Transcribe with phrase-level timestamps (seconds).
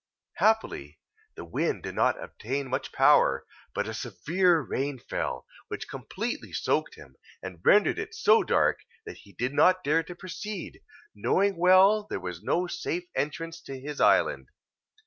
[0.37, 0.97] Happily
[1.35, 6.95] the wind did not obtain much power; but a severe rain fell, which completely soaked
[6.95, 10.81] him, and rendered it so dark, that he did not dare to proceed,
[11.13, 14.47] knowing well there was no safe entrance to his island.